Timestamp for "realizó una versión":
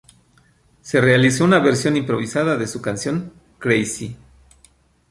0.99-1.95